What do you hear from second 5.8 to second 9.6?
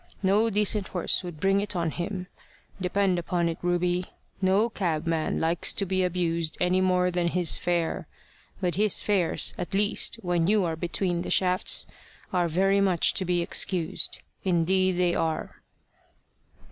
be abused any more than his fare. But his fares,